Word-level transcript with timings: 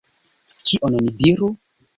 Kion 0.71 0.95
ni 1.03 1.11
diru? 1.21 1.49